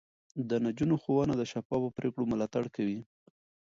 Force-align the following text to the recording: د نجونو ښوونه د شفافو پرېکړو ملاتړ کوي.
د 0.49 0.51
نجونو 0.65 0.95
ښوونه 1.03 1.33
د 1.37 1.43
شفافو 1.51 1.95
پرېکړو 1.97 2.29
ملاتړ 2.31 2.63
کوي. 2.75 2.99